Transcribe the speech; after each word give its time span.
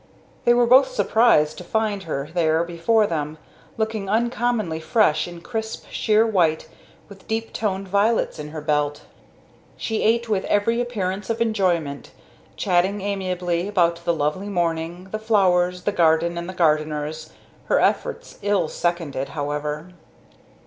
They 0.45 0.53
were 0.55 0.65
both 0.65 0.87
surprised 0.87 1.59
to 1.59 1.63
find 1.63 2.01
her 2.05 2.27
there 2.33 2.63
before 2.63 3.05
them, 3.05 3.37
looking 3.77 4.09
uncommonly 4.09 4.79
fresh 4.79 5.27
in 5.27 5.41
crisp, 5.41 5.85
sheer 5.91 6.25
white, 6.25 6.67
with 7.07 7.27
deep 7.27 7.53
toned 7.53 7.87
violets 7.87 8.39
in 8.39 8.49
her 8.49 8.61
belt. 8.61 9.03
She 9.77 10.01
ate 10.01 10.27
with 10.27 10.43
every 10.45 10.81
appearance 10.81 11.29
of 11.29 11.39
enjoyment, 11.39 12.09
chatting 12.55 12.99
amiably 12.99 13.67
about 13.67 13.97
the 14.03 14.11
lovely 14.11 14.49
morning 14.49 15.09
the 15.11 15.19
flowers, 15.19 15.83
the 15.83 15.91
garden 15.91 16.35
and 16.35 16.49
the 16.49 16.53
gardeners; 16.55 17.31
her 17.65 17.79
efforts 17.79 18.39
ill 18.41 18.67
seconded, 18.69 19.29
however. 19.29 19.91